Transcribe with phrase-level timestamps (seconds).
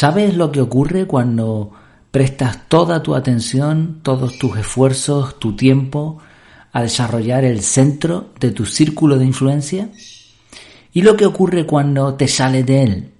[0.00, 1.72] ¿Sabes lo que ocurre cuando
[2.12, 6.18] prestas toda tu atención, todos tus esfuerzos, tu tiempo
[6.70, 9.88] a desarrollar el centro de tu círculo de influencia?
[10.92, 13.12] ¿Y lo que ocurre cuando te sales de él?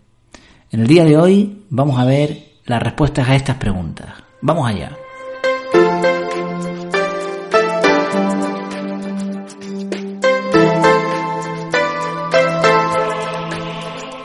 [0.70, 4.10] En el día de hoy vamos a ver las respuestas a estas preguntas.
[4.40, 4.96] Vamos allá.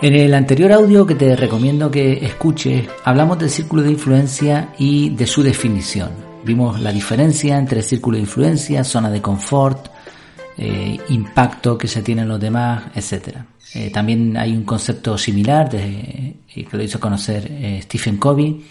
[0.04, 5.12] En el anterior audio que te recomiendo que escuches, hablamos del círculo de influencia y
[5.12, 6.12] de su definición.
[6.44, 9.88] Vimos la diferencia entre círculo de influencia, zona de confort,
[10.58, 13.38] eh, impacto que se tiene en los demás, etc.
[13.76, 18.62] Eh, también hay un concepto similar eh, que lo hizo conocer Stephen Covey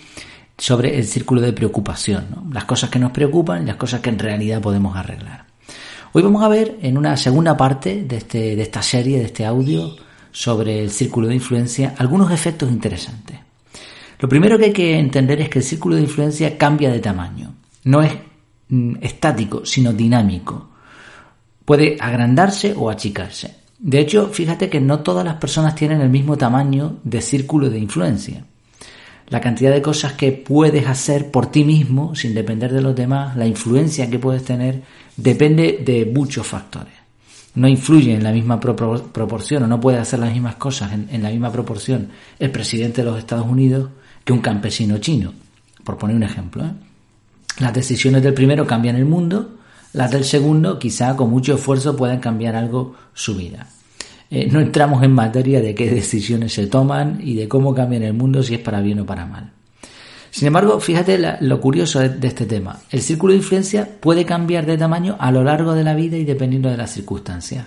[0.59, 4.19] sobre el círculo de preocupación, las cosas que nos preocupan y las cosas que en
[4.19, 5.47] realidad podemos arreglar.
[6.13, 9.47] Hoy vamos a ver en una segunda parte de, este, de esta serie, de este
[9.47, 9.97] audio,
[10.33, 13.39] sobre el círculo de influencia algunos efectos interesantes.
[14.19, 17.55] Lo primero que hay que entender es que el círculo de influencia cambia de tamaño.
[17.85, 18.13] No es
[18.69, 20.71] mm, estático, sino dinámico.
[21.65, 23.57] Puede agrandarse o achicarse.
[23.79, 27.79] De hecho, fíjate que no todas las personas tienen el mismo tamaño de círculo de
[27.79, 28.45] influencia.
[29.29, 33.37] La cantidad de cosas que puedes hacer por ti mismo, sin depender de los demás,
[33.37, 34.83] la influencia que puedes tener,
[35.17, 37.02] depende de muchos factores
[37.55, 41.31] no influye en la misma proporción o no puede hacer las mismas cosas en, la
[41.31, 43.91] misma proporción el presidente de los Estados Unidos
[44.25, 45.33] que un campesino chino,
[45.85, 46.65] por poner un ejemplo.
[46.65, 46.73] ¿eh?
[47.59, 49.59] Las decisiones del primero cambian el mundo,
[49.93, 53.67] las del segundo quizá con mucho esfuerzo puedan cambiar algo su vida.
[54.31, 58.15] Eh, no entramos en materia de qué decisiones se toman y de cómo cambian el
[58.15, 59.53] mundo si es para bien o para mal.
[60.33, 62.81] Sin embargo, fíjate lo curioso de este tema.
[62.91, 66.25] El círculo de influencia puede cambiar de tamaño a lo largo de la vida y
[66.25, 67.67] dependiendo de las circunstancias.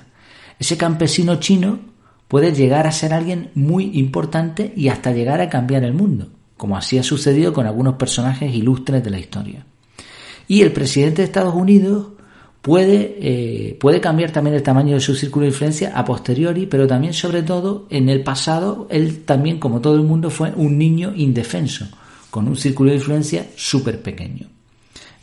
[0.59, 1.77] Ese campesino chino
[2.27, 6.75] puede llegar a ser alguien muy importante y hasta llegar a cambiar el mundo, como
[6.75, 9.63] así ha sucedido con algunos personajes ilustres de la historia.
[10.47, 12.07] Y el presidente de Estados Unidos
[12.63, 16.87] puede, eh, puede cambiar también el tamaño de su círculo de influencia a posteriori, pero
[16.87, 21.13] también sobre todo en el pasado, él también, como todo el mundo, fue un niño
[21.15, 21.85] indefenso
[22.35, 24.47] con un círculo de influencia súper pequeño,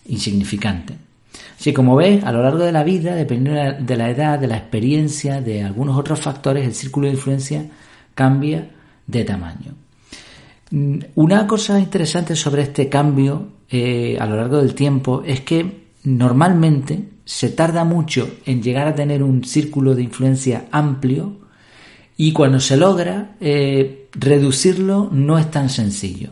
[0.06, 0.95] insignificante.
[1.61, 4.56] Así como ves, a lo largo de la vida, dependiendo de la edad, de la
[4.56, 7.67] experiencia, de algunos otros factores, el círculo de influencia
[8.15, 8.67] cambia
[9.06, 9.75] de tamaño.
[10.71, 15.89] Mm, una cosa interesante sobre este cambio eh, a lo largo del tiempo es que
[16.05, 21.37] normalmente se tarda mucho en llegar a tener un círculo de influencia amplio
[22.17, 26.31] y cuando se logra eh, reducirlo no es tan sencillo.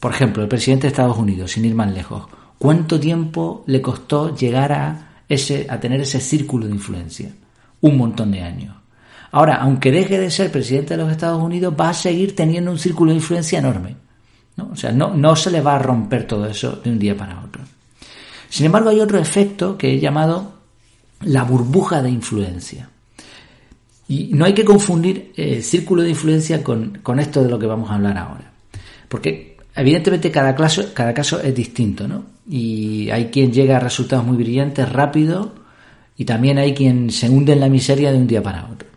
[0.00, 2.26] Por ejemplo, el presidente de Estados Unidos, sin ir más lejos,
[2.58, 7.30] ¿cuánto tiempo le costó llegar a, ese, a tener ese círculo de influencia?
[7.82, 8.74] Un montón de años.
[9.32, 12.78] Ahora, aunque deje de ser presidente de los Estados Unidos, va a seguir teniendo un
[12.78, 13.96] círculo de influencia enorme.
[14.56, 14.70] ¿no?
[14.72, 17.40] O sea, no, no se le va a romper todo eso de un día para
[17.44, 17.62] otro.
[18.48, 20.54] Sin embargo, hay otro efecto que he llamado
[21.20, 22.88] la burbuja de influencia.
[24.08, 27.66] Y no hay que confundir el círculo de influencia con, con esto de lo que
[27.66, 28.50] vamos a hablar ahora.
[29.08, 32.24] Porque Evidentemente cada caso, es distinto, ¿no?
[32.48, 35.54] Y hay quien llega a resultados muy brillantes rápido
[36.16, 38.88] y también hay quien se hunde en la miseria de un día para otro.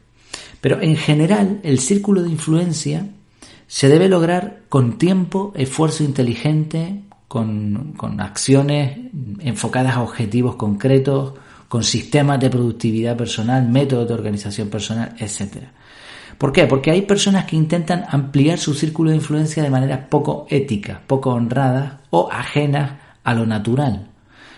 [0.62, 3.08] Pero en general el círculo de influencia
[3.68, 8.98] se debe lograr con tiempo, esfuerzo inteligente, con, con acciones
[9.40, 11.34] enfocadas a objetivos concretos,
[11.68, 15.72] con sistemas de productividad personal, métodos de organización personal, etcétera.
[16.44, 16.68] ¿Por qué?
[16.68, 21.30] Porque hay personas que intentan ampliar su círculo de influencia de manera poco ética, poco
[21.30, 24.10] honrada o ajena a lo natural.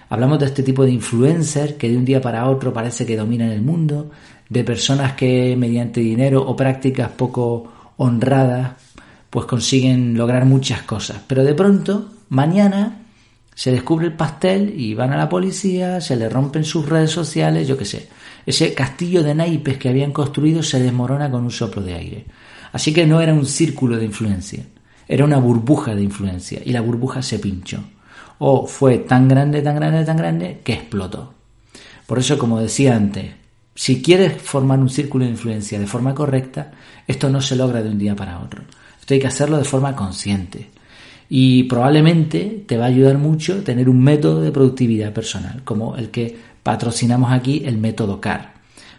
[0.10, 3.52] Hablamos de este tipo de influencer que de un día para otro parece que dominan
[3.52, 4.10] el mundo,
[4.50, 8.72] de personas que mediante dinero o prácticas poco honradas
[9.30, 11.22] pues consiguen lograr muchas cosas.
[11.28, 13.05] Pero de pronto, mañana
[13.56, 17.68] se descubre el pastel y van a la policía, se le rompen sus redes sociales,
[17.68, 18.10] yo qué sé.
[18.46, 22.26] Ese castillo de naipes que habían construido se desmorona con un soplo de aire.
[22.74, 24.66] Así que no era un círculo de influencia,
[25.08, 27.80] era una burbuja de influencia y la burbuja se pinchó.
[28.40, 31.34] O fue tan grande, tan grande, tan grande que explotó.
[32.06, 33.32] Por eso, como decía antes,
[33.74, 36.72] si quieres formar un círculo de influencia de forma correcta,
[37.08, 38.64] esto no se logra de un día para otro.
[39.00, 40.70] Esto hay que hacerlo de forma consciente.
[41.30, 46.10] Y probablemente te va a ayudar mucho tener un método de productividad personal, como el
[46.12, 48.54] que patrocinamos aquí el método CAR.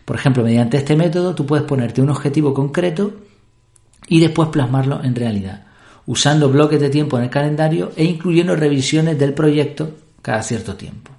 [0.04, 3.14] Por ejemplo, mediante este método tú puedes ponerte un objetivo concreto
[4.08, 5.66] y después plasmarlo en realidad,
[6.06, 11.10] usando bloques de tiempo en el calendario e incluyendo revisiones del proyecto cada cierto tiempo.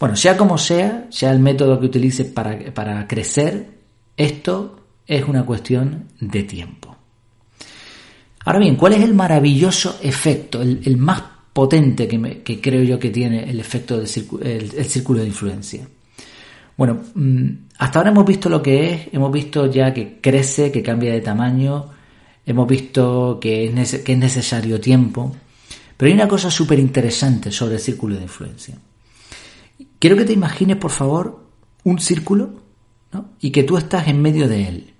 [0.00, 3.68] Bueno, sea como sea, sea el método que utilices para, para crecer,
[4.16, 6.91] esto es una cuestión de tiempo.
[8.44, 11.22] Ahora bien, ¿cuál es el maravilloso efecto, el, más
[11.52, 15.86] potente que, creo yo que tiene el efecto del círculo, el, círculo de influencia?
[16.76, 20.82] Bueno, mm, hasta ahora hemos visto lo que es, hemos visto ya que crece, que
[20.82, 21.90] cambia de tamaño,
[22.44, 25.34] hemos visto que es, que es necesario tiempo,
[25.96, 28.76] pero hay una cosa súper interesante sobre el círculo de influencia.
[29.98, 31.46] Quiero que te imagines, por favor,
[31.84, 32.60] un círculo
[33.40, 34.94] y que tú estás en medio de él.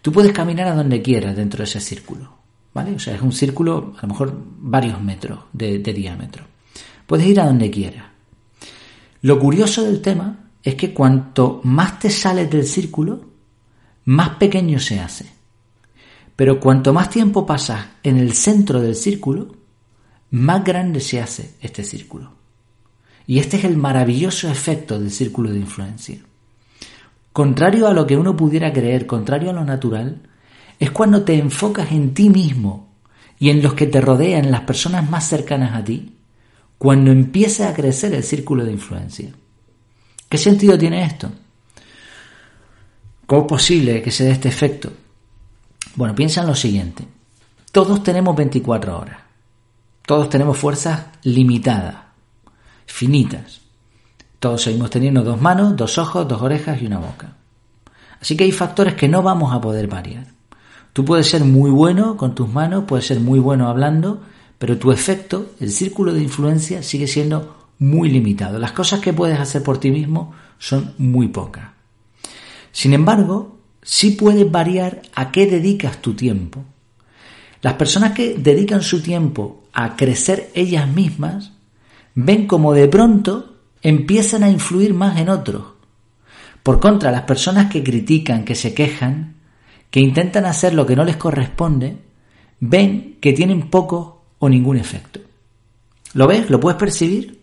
[0.00, 2.36] Tú puedes caminar a donde quieras dentro de ese círculo.
[2.76, 2.94] ¿Vale?
[2.94, 6.44] O sea, es un círculo a lo mejor varios metros de, de diámetro.
[7.06, 8.04] Puedes ir a donde quieras.
[9.22, 13.30] Lo curioso del tema es que cuanto más te sales del círculo,
[14.04, 15.24] más pequeño se hace.
[16.36, 19.56] Pero cuanto más tiempo pasas en el centro del círculo,
[20.32, 22.30] más grande se hace este círculo.
[23.26, 26.18] Y este es el maravilloso efecto del círculo de influencia.
[27.32, 30.20] Contrario a lo que uno pudiera creer, contrario a lo natural,
[30.78, 32.88] es cuando te enfocas en ti mismo
[33.38, 36.16] y en los que te rodean, las personas más cercanas a ti,
[36.78, 39.30] cuando empieza a crecer el círculo de influencia.
[40.28, 41.30] ¿Qué sentido tiene esto?
[43.26, 44.92] ¿Cómo es posible que se dé este efecto?
[45.94, 47.04] Bueno, piensa en lo siguiente.
[47.72, 49.18] Todos tenemos 24 horas.
[50.06, 51.96] Todos tenemos fuerzas limitadas,
[52.86, 53.60] finitas.
[54.38, 57.36] Todos seguimos teniendo dos manos, dos ojos, dos orejas y una boca.
[58.20, 60.35] Así que hay factores que no vamos a poder variar.
[60.96, 64.22] Tú puedes ser muy bueno con tus manos, puedes ser muy bueno hablando,
[64.56, 68.58] pero tu efecto, el círculo de influencia, sigue siendo muy limitado.
[68.58, 71.66] Las cosas que puedes hacer por ti mismo son muy pocas.
[72.72, 76.64] Sin embargo, sí puedes variar a qué dedicas tu tiempo.
[77.60, 81.52] Las personas que dedican su tiempo a crecer ellas mismas
[82.14, 85.62] ven como de pronto empiezan a influir más en otros.
[86.62, 89.35] Por contra, las personas que critican, que se quejan,
[89.90, 91.96] que intentan hacer lo que no les corresponde,
[92.60, 95.20] ven que tienen poco o ningún efecto.
[96.14, 96.50] ¿Lo ves?
[96.50, 97.40] ¿Lo puedes percibir?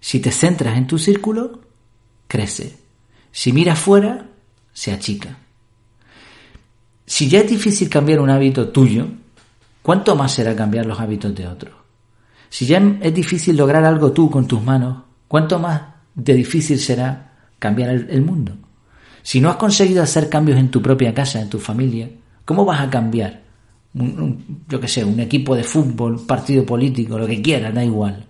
[0.00, 1.60] Si te centras en tu círculo,
[2.26, 2.76] crece.
[3.30, 4.26] Si miras fuera,
[4.72, 5.36] se achica.
[7.06, 9.06] Si ya es difícil cambiar un hábito tuyo,
[9.82, 11.74] ¿cuánto más será cambiar los hábitos de otros?
[12.48, 15.82] Si ya es difícil lograr algo tú con tus manos, ¿cuánto más
[16.14, 18.56] de difícil será cambiar el, mundo?
[19.22, 22.08] Si no has conseguido hacer cambios en tu propia casa, en tu familia,
[22.44, 23.50] ¿cómo vas a cambiar?
[23.92, 28.24] yo qué sé, un equipo de fútbol, un partido político, lo que quieras, da igual.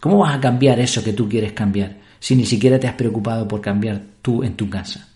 [0.00, 3.48] ¿Cómo vas a cambiar eso que tú quieres cambiar si ni siquiera te has preocupado
[3.48, 5.08] por cambiar tú en tu casa?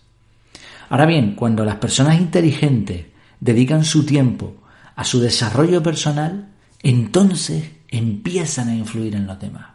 [0.88, 3.06] Ahora bien, cuando las personas inteligentes
[3.38, 4.56] dedican su tiempo
[4.96, 6.48] a su desarrollo personal,
[6.82, 9.66] entonces empiezan a influir en los demás.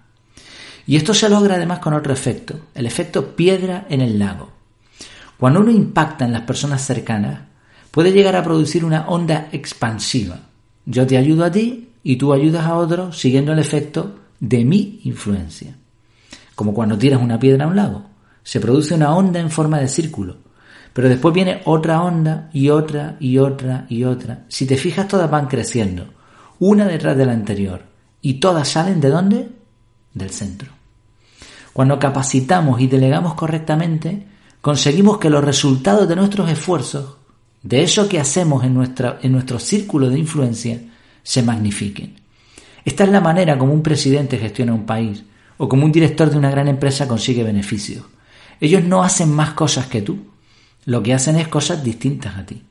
[0.85, 4.56] Y esto se logra además con otro efecto, el efecto piedra en el lago.
[5.37, 7.41] Cuando uno impacta en las personas cercanas,
[7.91, 10.39] puede llegar a producir una onda expansiva.
[10.85, 15.01] Yo te ayudo a ti y tú ayudas a otros siguiendo el efecto de mi
[15.03, 15.75] influencia.
[16.55, 18.05] Como cuando tiras una piedra a un lago.
[18.43, 20.37] Se produce una onda en forma de círculo.
[20.93, 24.45] Pero después viene otra onda y otra y otra y otra.
[24.47, 26.07] Si te fijas, todas van creciendo,
[26.59, 27.83] una detrás de la anterior.
[28.21, 29.49] Y todas salen de dónde?
[30.13, 30.71] Del centro.
[31.73, 34.25] Cuando capacitamos y delegamos correctamente,
[34.61, 37.17] conseguimos que los resultados de nuestros esfuerzos,
[37.63, 40.79] de eso que hacemos en, nuestra, en nuestro círculo de influencia,
[41.23, 42.15] se magnifiquen.
[42.85, 45.23] Esta es la manera como un presidente gestiona un país
[45.57, 48.05] o como un director de una gran empresa consigue beneficios.
[48.61, 50.17] Ellos no hacen más cosas que tú,
[50.85, 52.61] lo que hacen es cosas distintas a ti.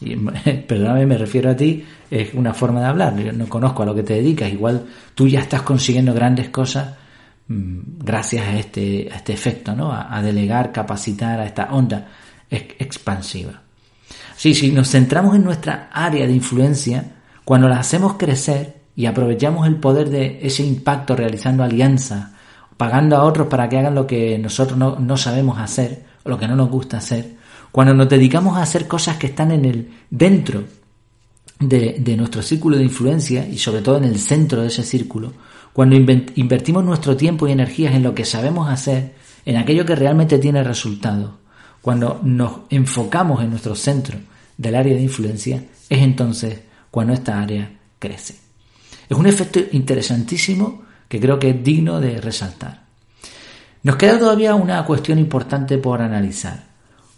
[0.00, 0.14] Y,
[0.68, 3.94] perdóname, me refiero a ti, es una forma de hablar, yo no conozco a lo
[3.94, 6.94] que te dedicas, igual tú ya estás consiguiendo grandes cosas
[7.48, 9.92] gracias a este, a este efecto, ¿no?
[9.92, 12.08] A, delegar, capacitar, a esta onda
[12.50, 13.62] expansiva.
[14.36, 17.12] Sí, si nos centramos en nuestra área de influencia,
[17.44, 22.30] cuando la hacemos crecer y aprovechamos el poder de ese impacto realizando alianzas,
[22.76, 26.38] pagando a otros para que hagan lo que nosotros no, no sabemos hacer o lo
[26.38, 27.36] que no nos gusta hacer,
[27.72, 30.64] cuando nos dedicamos a hacer cosas que están en el dentro
[31.58, 35.32] de, nuestro círculo de influencia y sobre todo en el centro de ese círculo,
[35.76, 39.12] cuando invertimos nuestro tiempo y energías en lo que sabemos hacer,
[39.44, 41.32] en aquello que realmente tiene resultados,
[41.82, 44.18] cuando nos enfocamos en nuestro centro
[44.56, 48.36] del área de influencia, es entonces cuando esta área crece.
[49.06, 52.84] Es un efecto interesantísimo que creo que es digno de resaltar.
[53.82, 56.68] Nos queda todavía una cuestión importante por analizar.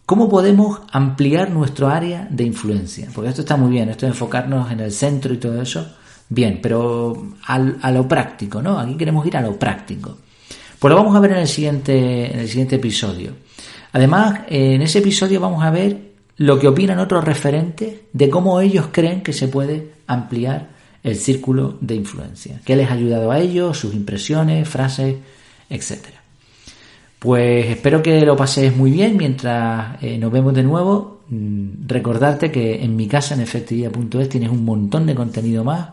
[0.05, 3.09] ¿Cómo podemos ampliar nuestro área de influencia?
[3.15, 5.95] Porque esto está muy bien, esto de enfocarnos en el centro y todo eso,
[6.29, 8.79] bien, pero a lo práctico, ¿no?
[8.79, 10.19] Aquí queremos ir a lo práctico.
[10.79, 13.33] Pues lo vamos a ver en el siguiente, en el siguiente episodio.
[13.93, 18.89] Además, en ese episodio vamos a ver lo que opinan otros referentes de cómo ellos
[18.93, 20.69] creen que se puede ampliar
[21.03, 25.17] el círculo de influencia, qué les ha ayudado a ellos, sus impresiones, frases,
[25.71, 25.97] etc.
[27.19, 31.23] Pues espero que lo paséis muy bien mientras eh, nos vemos de nuevo.
[31.29, 35.91] Mm, recordarte que en mi casa en efectividad.es tienes un montón de contenido más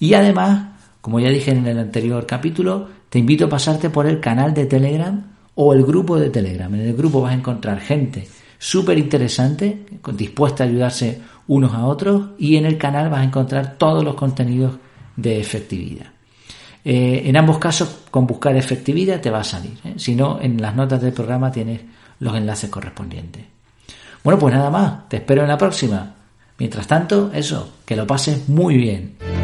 [0.00, 4.20] y además, como ya dije en el anterior capítulo, te invito a pasarte por el
[4.20, 5.24] canal de Telegram
[5.56, 6.72] o el grupo de Telegram.
[6.74, 12.30] En el grupo vas a encontrar gente súper interesante, dispuesta a ayudarse unos a otros
[12.38, 14.76] y en el canal vas a encontrar todos los contenidos
[15.16, 16.17] de efectividad.
[16.90, 19.76] Eh, en ambos casos, con buscar efectividad te va a salir.
[19.84, 19.92] ¿eh?
[19.98, 21.82] Si no, en las notas del programa tienes
[22.18, 23.44] los enlaces correspondientes.
[24.24, 25.06] Bueno, pues nada más.
[25.06, 26.14] Te espero en la próxima.
[26.56, 29.37] Mientras tanto, eso, que lo pases muy bien.